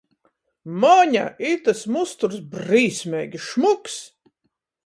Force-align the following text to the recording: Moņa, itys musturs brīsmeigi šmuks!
Moņa, 0.83 1.25
itys 1.51 1.85
musturs 1.97 2.41
brīsmeigi 2.57 3.47
šmuks! 3.51 4.03